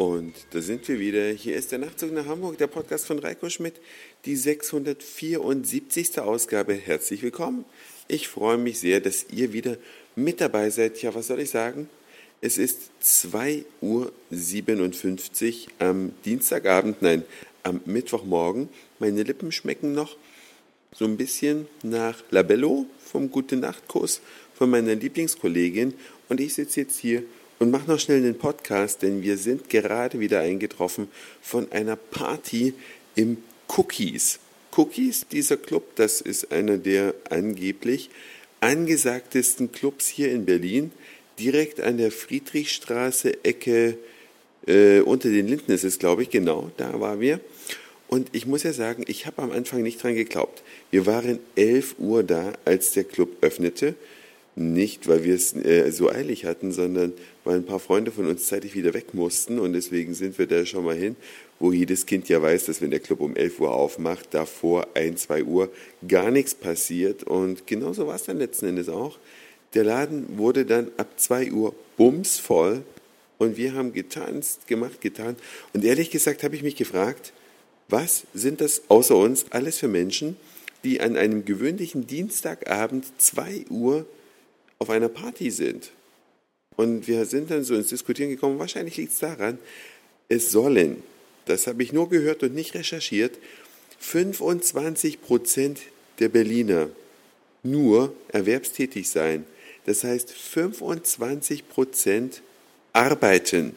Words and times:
Und 0.00 0.32
da 0.52 0.62
sind 0.62 0.88
wir 0.88 0.98
wieder. 0.98 1.28
Hier 1.28 1.56
ist 1.56 1.72
der 1.72 1.78
Nachtzug 1.78 2.14
nach 2.14 2.24
Hamburg, 2.24 2.56
der 2.56 2.68
Podcast 2.68 3.06
von 3.06 3.18
Reiko 3.18 3.50
Schmidt, 3.50 3.74
die 4.24 4.34
674. 4.34 6.20
Ausgabe. 6.20 6.72
Herzlich 6.72 7.22
willkommen. 7.22 7.66
Ich 8.08 8.26
freue 8.26 8.56
mich 8.56 8.78
sehr, 8.78 9.02
dass 9.02 9.26
ihr 9.30 9.52
wieder 9.52 9.76
mit 10.16 10.40
dabei 10.40 10.70
seid. 10.70 11.02
Ja, 11.02 11.14
was 11.14 11.26
soll 11.26 11.40
ich 11.40 11.50
sagen? 11.50 11.90
Es 12.40 12.56
ist 12.56 12.92
2.57 13.04 13.64
Uhr 13.82 14.10
am 15.80 16.12
Dienstagabend, 16.24 17.02
nein, 17.02 17.22
am 17.62 17.82
Mittwochmorgen. 17.84 18.70
Meine 19.00 19.22
Lippen 19.22 19.52
schmecken 19.52 19.92
noch 19.92 20.16
so 20.94 21.04
ein 21.04 21.18
bisschen 21.18 21.68
nach 21.82 22.22
Labello 22.30 22.86
vom 23.04 23.30
Gute 23.30 23.56
Nacht-Kurs 23.56 24.22
von 24.54 24.70
meiner 24.70 24.94
Lieblingskollegin. 24.94 25.92
Und 26.30 26.40
ich 26.40 26.54
sitze 26.54 26.80
jetzt 26.80 26.98
hier 26.98 27.22
und 27.60 27.70
mach 27.70 27.86
noch 27.86 28.00
schnell 28.00 28.22
den 28.22 28.38
Podcast, 28.38 29.02
denn 29.02 29.22
wir 29.22 29.36
sind 29.36 29.68
gerade 29.68 30.18
wieder 30.18 30.40
eingetroffen 30.40 31.08
von 31.42 31.70
einer 31.70 31.94
Party 31.94 32.72
im 33.14 33.36
Cookies. 33.68 34.40
Cookies, 34.76 35.26
dieser 35.30 35.58
Club, 35.58 35.94
das 35.96 36.22
ist 36.22 36.52
einer 36.52 36.78
der 36.78 37.14
angeblich 37.28 38.08
angesagtesten 38.60 39.72
Clubs 39.72 40.06
hier 40.06 40.32
in 40.32 40.46
Berlin, 40.46 40.90
direkt 41.38 41.80
an 41.80 41.98
der 41.98 42.10
Friedrichstraße, 42.10 43.44
Ecke 43.44 43.98
äh, 44.66 45.00
unter 45.00 45.28
den 45.28 45.46
Linden 45.46 45.72
ist 45.72 45.84
es, 45.84 45.98
glaube 45.98 46.22
ich, 46.22 46.30
genau, 46.30 46.70
da 46.78 46.98
waren 46.98 47.20
wir. 47.20 47.40
Und 48.08 48.28
ich 48.32 48.46
muss 48.46 48.62
ja 48.62 48.72
sagen, 48.72 49.04
ich 49.06 49.26
habe 49.26 49.42
am 49.42 49.52
Anfang 49.52 49.82
nicht 49.82 50.02
dran 50.02 50.14
geglaubt. 50.14 50.62
Wir 50.90 51.04
waren 51.04 51.38
11 51.56 51.96
Uhr 51.98 52.22
da, 52.22 52.54
als 52.64 52.92
der 52.92 53.04
Club 53.04 53.36
öffnete. 53.42 53.94
Nicht, 54.56 55.06
weil 55.06 55.24
wir 55.24 55.34
es 55.34 55.54
äh, 55.54 55.90
so 55.92 56.10
eilig 56.10 56.44
hatten, 56.44 56.72
sondern 56.72 57.12
weil 57.44 57.56
ein 57.56 57.64
paar 57.64 57.78
Freunde 57.78 58.10
von 58.10 58.26
uns 58.26 58.46
zeitig 58.46 58.74
wieder 58.74 58.94
weg 58.94 59.14
mussten. 59.14 59.58
Und 59.58 59.72
deswegen 59.72 60.12
sind 60.14 60.38
wir 60.38 60.46
da 60.46 60.66
schon 60.66 60.84
mal 60.84 60.96
hin, 60.96 61.16
wo 61.60 61.72
jedes 61.72 62.04
Kind 62.04 62.28
ja 62.28 62.42
weiß, 62.42 62.66
dass 62.66 62.80
wenn 62.80 62.90
der 62.90 63.00
Club 63.00 63.20
um 63.20 63.36
11 63.36 63.60
Uhr 63.60 63.72
aufmacht, 63.72 64.34
davor 64.34 64.88
1, 64.94 65.22
2 65.22 65.44
Uhr 65.44 65.70
gar 66.06 66.30
nichts 66.30 66.54
passiert. 66.54 67.22
Und 67.22 67.66
genauso 67.66 68.06
war 68.06 68.16
es 68.16 68.24
dann 68.24 68.38
letzten 68.38 68.66
Endes 68.66 68.88
auch. 68.88 69.18
Der 69.74 69.84
Laden 69.84 70.36
wurde 70.36 70.64
dann 70.64 70.90
ab 70.96 71.08
2 71.16 71.52
Uhr 71.52 71.74
bumsvoll. 71.96 72.82
Und 73.38 73.56
wir 73.56 73.72
haben 73.72 73.92
getanzt, 73.92 74.66
gemacht, 74.66 75.00
getan. 75.00 75.36
Und 75.72 75.84
ehrlich 75.84 76.10
gesagt 76.10 76.42
habe 76.42 76.56
ich 76.56 76.62
mich 76.62 76.76
gefragt, 76.76 77.32
was 77.88 78.24
sind 78.34 78.60
das 78.60 78.82
außer 78.88 79.16
uns 79.16 79.46
alles 79.50 79.78
für 79.78 79.88
Menschen, 79.88 80.36
die 80.84 81.00
an 81.00 81.16
einem 81.16 81.44
gewöhnlichen 81.44 82.06
Dienstagabend 82.06 83.06
2 83.18 83.66
Uhr 83.70 84.06
auf 84.80 84.90
einer 84.90 85.08
Party 85.08 85.50
sind. 85.50 85.92
Und 86.76 87.06
wir 87.06 87.26
sind 87.26 87.50
dann 87.50 87.62
so 87.62 87.74
ins 87.74 87.88
Diskutieren 87.88 88.30
gekommen, 88.30 88.58
wahrscheinlich 88.58 88.96
liegt 88.96 89.12
es 89.12 89.18
daran, 89.18 89.58
es 90.28 90.50
sollen, 90.50 91.02
das 91.44 91.66
habe 91.66 91.82
ich 91.82 91.92
nur 91.92 92.08
gehört 92.08 92.42
und 92.42 92.54
nicht 92.54 92.74
recherchiert, 92.74 93.38
25 93.98 95.20
Prozent 95.20 95.80
der 96.18 96.30
Berliner 96.30 96.88
nur 97.62 98.14
erwerbstätig 98.28 99.10
sein. 99.10 99.44
Das 99.84 100.04
heißt, 100.04 100.30
25 100.30 101.68
Prozent 101.68 102.42
arbeiten 102.92 103.74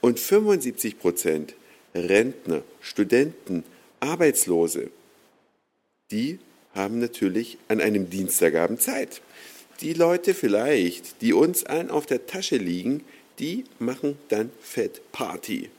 und 0.00 0.18
75 0.18 0.98
Prozent 0.98 1.54
Rentner, 1.94 2.62
Studenten, 2.80 3.62
Arbeitslose. 4.00 4.90
Die 6.10 6.40
haben 6.74 6.98
natürlich 6.98 7.58
an 7.68 7.80
einem 7.80 8.10
Dienstagabend 8.10 8.82
Zeit. 8.82 9.22
Die 9.80 9.92
Leute 9.92 10.34
vielleicht, 10.34 11.20
die 11.20 11.32
uns 11.32 11.64
allen 11.64 11.90
auf 11.90 12.06
der 12.06 12.26
Tasche 12.26 12.56
liegen, 12.56 13.02
die 13.38 13.64
machen 13.78 14.16
dann 14.28 14.50
Fett 14.60 15.00
Party. 15.12 15.70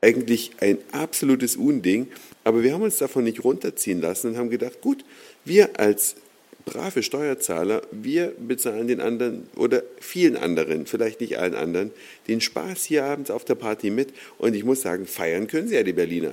Eigentlich 0.00 0.52
ein 0.60 0.78
absolutes 0.92 1.56
Unding, 1.56 2.08
aber 2.42 2.62
wir 2.62 2.72
haben 2.72 2.82
uns 2.82 2.98
davon 2.98 3.24
nicht 3.24 3.44
runterziehen 3.44 4.00
lassen 4.00 4.30
und 4.30 4.38
haben 4.38 4.50
gedacht, 4.50 4.80
gut, 4.80 5.04
wir 5.44 5.78
als 5.78 6.16
brave 6.64 7.02
Steuerzahler, 7.02 7.82
wir 7.90 8.32
bezahlen 8.38 8.88
den 8.88 9.00
anderen 9.00 9.48
oder 9.56 9.82
vielen 10.00 10.36
anderen, 10.36 10.86
vielleicht 10.86 11.20
nicht 11.20 11.38
allen 11.38 11.54
anderen, 11.54 11.90
den 12.28 12.40
Spaß 12.40 12.84
hier 12.84 13.04
abends 13.04 13.30
auf 13.30 13.44
der 13.44 13.54
Party 13.54 13.90
mit. 13.90 14.12
Und 14.38 14.54
ich 14.54 14.64
muss 14.64 14.82
sagen, 14.82 15.06
feiern 15.06 15.46
können 15.46 15.68
sie 15.68 15.74
ja 15.74 15.82
die 15.82 15.92
Berliner. 15.92 16.32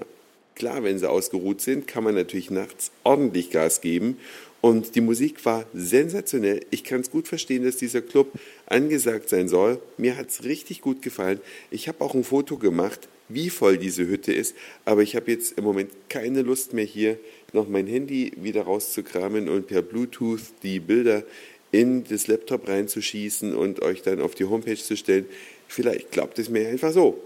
Klar, 0.57 0.83
wenn 0.83 0.97
sie 0.97 1.07
ausgeruht 1.07 1.61
sind, 1.61 1.87
kann 1.87 2.03
man 2.03 2.15
natürlich 2.15 2.49
nachts 2.49 2.89
ordentlich 3.03 3.51
Gas 3.51 3.79
geben 3.79 4.17
und 4.59 4.95
die 4.95 5.01
Musik 5.01 5.45
war 5.45 5.67
sensationell. 5.75 6.65
Ich 6.71 6.83
kann 6.83 7.01
es 7.01 7.11
gut 7.11 7.27
verstehen, 7.27 7.63
dass 7.63 7.77
dieser 7.77 8.01
Club 8.01 8.31
angesagt 8.65 9.29
sein 9.29 9.47
soll. 9.47 9.79
Mir 9.97 10.17
hat 10.17 10.29
es 10.29 10.45
richtig 10.45 10.81
gut 10.81 11.03
gefallen. 11.03 11.39
Ich 11.69 11.87
habe 11.87 12.03
auch 12.03 12.15
ein 12.15 12.23
Foto 12.23 12.57
gemacht, 12.57 13.07
wie 13.29 13.51
voll 13.51 13.77
diese 13.77 14.07
Hütte 14.07 14.33
ist. 14.33 14.55
Aber 14.83 15.03
ich 15.03 15.15
habe 15.15 15.29
jetzt 15.29 15.59
im 15.59 15.63
Moment 15.63 15.91
keine 16.09 16.41
Lust 16.41 16.73
mehr 16.73 16.85
hier 16.85 17.19
noch 17.53 17.67
mein 17.67 17.85
Handy 17.85 18.31
wieder 18.35 18.63
rauszukramen 18.63 19.49
und 19.49 19.67
per 19.67 19.83
Bluetooth 19.83 20.41
die 20.63 20.79
Bilder 20.79 21.23
in 21.71 22.03
das 22.03 22.25
Laptop 22.25 22.67
reinzuschießen 22.67 23.55
und 23.55 23.83
euch 23.83 24.01
dann 24.01 24.21
auf 24.21 24.33
die 24.33 24.45
Homepage 24.45 24.75
zu 24.75 24.97
stellen. 24.97 25.27
Vielleicht 25.67 26.11
klappt 26.11 26.39
es 26.39 26.49
mir 26.49 26.67
einfach 26.67 26.91
so. 26.91 27.21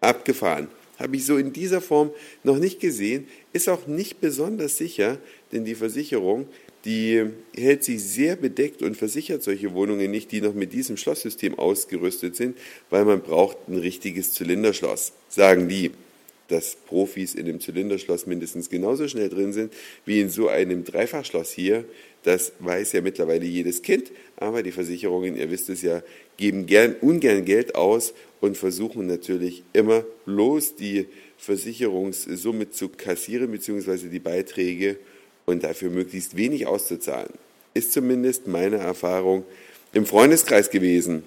Abgefahren. 0.01 0.67
Habe 0.97 1.15
ich 1.15 1.25
so 1.25 1.37
in 1.37 1.53
dieser 1.53 1.81
Form 1.81 2.11
noch 2.43 2.57
nicht 2.57 2.79
gesehen, 2.79 3.27
ist 3.53 3.69
auch 3.69 3.87
nicht 3.87 4.19
besonders 4.19 4.77
sicher, 4.77 5.17
denn 5.51 5.65
die 5.65 5.75
Versicherung, 5.75 6.47
die 6.85 7.25
hält 7.55 7.83
sich 7.83 8.03
sehr 8.03 8.35
bedeckt 8.35 8.81
und 8.81 8.95
versichert 8.95 9.43
solche 9.43 9.73
Wohnungen 9.73 10.09
nicht, 10.09 10.31
die 10.31 10.41
noch 10.41 10.53
mit 10.53 10.73
diesem 10.73 10.97
Schlosssystem 10.97 11.57
ausgerüstet 11.59 12.35
sind, 12.35 12.57
weil 12.89 13.05
man 13.05 13.21
braucht 13.21 13.57
ein 13.67 13.77
richtiges 13.77 14.33
Zylinderschloss, 14.33 15.13
sagen 15.29 15.67
die 15.67 15.91
dass 16.47 16.75
Profis 16.75 17.35
in 17.35 17.45
dem 17.45 17.59
Zylinderschloss 17.59 18.25
mindestens 18.25 18.69
genauso 18.69 19.07
schnell 19.07 19.29
drin 19.29 19.53
sind 19.53 19.73
wie 20.05 20.21
in 20.21 20.29
so 20.29 20.47
einem 20.47 20.83
Dreifachschloss 20.83 21.51
hier. 21.51 21.85
Das 22.23 22.53
weiß 22.59 22.93
ja 22.93 23.01
mittlerweile 23.01 23.45
jedes 23.45 23.81
Kind, 23.81 24.11
aber 24.37 24.63
die 24.63 24.71
Versicherungen, 24.71 25.37
ihr 25.37 25.51
wisst 25.51 25.69
es 25.69 25.81
ja, 25.81 26.03
geben 26.37 26.65
gern, 26.65 26.95
ungern 27.01 27.45
Geld 27.45 27.75
aus 27.75 28.13
und 28.41 28.57
versuchen 28.57 29.07
natürlich 29.07 29.63
immer 29.73 30.03
bloß 30.25 30.75
die 30.75 31.07
Versicherungssumme 31.37 32.69
zu 32.69 32.89
kassieren, 32.89 33.51
beziehungsweise 33.51 34.09
die 34.09 34.19
Beiträge 34.19 34.97
und 35.45 35.63
dafür 35.63 35.89
möglichst 35.89 36.35
wenig 36.35 36.67
auszuzahlen. 36.67 37.33
Ist 37.73 37.93
zumindest 37.93 38.47
meine 38.47 38.77
Erfahrung 38.77 39.45
im 39.93 40.05
Freundeskreis 40.05 40.69
gewesen. 40.69 41.23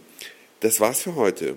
Das 0.60 0.80
war's 0.80 1.00
für 1.02 1.14
heute. 1.16 1.56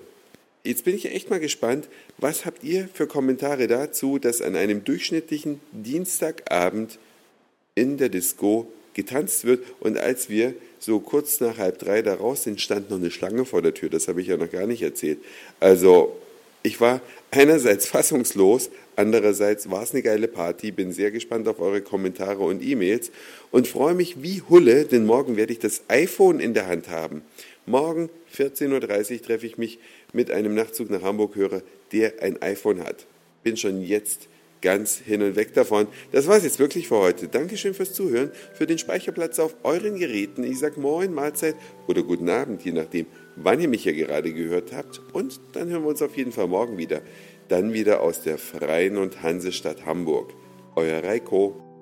Jetzt 0.65 0.85
bin 0.85 0.95
ich 0.95 1.11
echt 1.11 1.29
mal 1.29 1.41
gespannt, 1.41 1.89
was 2.17 2.45
habt 2.45 2.63
ihr 2.63 2.87
für 2.93 3.05
Kommentare 3.05 3.67
dazu, 3.67 4.17
dass 4.17 4.41
an 4.41 4.55
einem 4.55 4.85
durchschnittlichen 4.85 5.59
Dienstagabend 5.73 6.99
in 7.75 7.97
der 7.97 8.07
Disco 8.07 8.71
getanzt 8.93 9.43
wird. 9.43 9.65
Und 9.81 9.97
als 9.97 10.29
wir 10.29 10.53
so 10.79 11.01
kurz 11.01 11.41
nach 11.41 11.57
halb 11.57 11.79
drei 11.79 12.01
da 12.01 12.13
raus 12.13 12.43
sind, 12.43 12.61
stand 12.61 12.89
noch 12.89 12.97
eine 12.97 13.11
Schlange 13.11 13.43
vor 13.43 13.61
der 13.61 13.73
Tür. 13.73 13.89
Das 13.89 14.07
habe 14.07 14.21
ich 14.21 14.27
ja 14.27 14.37
noch 14.37 14.49
gar 14.49 14.65
nicht 14.65 14.81
erzählt. 14.81 15.19
Also 15.59 16.15
ich 16.61 16.79
war 16.79 17.01
einerseits 17.29 17.87
fassungslos, 17.89 18.69
andererseits 18.95 19.69
war 19.69 19.83
es 19.83 19.91
eine 19.91 20.01
geile 20.01 20.29
Party. 20.29 20.71
Bin 20.71 20.93
sehr 20.93 21.11
gespannt 21.11 21.45
auf 21.49 21.59
eure 21.59 21.81
Kommentare 21.81 22.41
und 22.41 22.63
E-Mails 22.63 23.11
und 23.51 23.67
freue 23.67 23.95
mich 23.95 24.23
wie 24.23 24.41
Hulle, 24.49 24.85
denn 24.85 25.05
morgen 25.05 25.35
werde 25.35 25.51
ich 25.51 25.59
das 25.59 25.81
iPhone 25.89 26.39
in 26.39 26.53
der 26.53 26.67
Hand 26.67 26.87
haben. 26.87 27.21
Morgen 27.65 28.09
14.30 28.35 29.13
Uhr 29.13 29.21
treffe 29.21 29.45
ich 29.45 29.57
mich 29.57 29.79
mit 30.11 30.31
einem 30.31 30.53
Nachtzug 30.53 30.89
nach 30.89 31.01
Hamburg-Hörer, 31.01 31.61
der 31.93 32.21
ein 32.21 32.41
iPhone 32.41 32.83
hat. 32.83 33.05
Bin 33.43 33.55
schon 33.55 33.81
jetzt 33.81 34.27
ganz 34.61 34.97
hin 34.97 35.21
und 35.21 35.35
weg 35.35 35.53
davon. 35.53 35.87
Das 36.11 36.27
war 36.27 36.37
es 36.37 36.43
jetzt 36.43 36.59
wirklich 36.59 36.87
für 36.87 36.97
heute. 36.97 37.27
Dankeschön 37.27 37.73
fürs 37.73 37.93
Zuhören, 37.93 38.31
für 38.53 38.65
den 38.65 38.77
Speicherplatz 38.77 39.39
auf 39.39 39.55
euren 39.63 39.97
Geräten. 39.97 40.43
Ich 40.43 40.59
sage 40.59 40.79
Moin, 40.79 41.13
Mahlzeit 41.13 41.55
oder 41.87 42.03
guten 42.03 42.29
Abend, 42.29 42.63
je 42.63 42.71
nachdem, 42.71 43.05
wann 43.35 43.61
ihr 43.61 43.67
mich 43.67 43.85
ja 43.85 43.91
gerade 43.91 44.33
gehört 44.33 44.73
habt. 44.73 45.01
Und 45.13 45.39
dann 45.53 45.69
hören 45.69 45.83
wir 45.83 45.89
uns 45.89 46.01
auf 46.01 46.17
jeden 46.17 46.31
Fall 46.31 46.47
morgen 46.47 46.77
wieder. 46.77 47.01
Dann 47.49 47.73
wieder 47.73 48.01
aus 48.01 48.23
der 48.23 48.37
Freien 48.37 48.97
und 48.97 49.21
Hansestadt 49.21 49.85
Hamburg. 49.85 50.33
Euer 50.75 51.03
Reiko. 51.03 51.72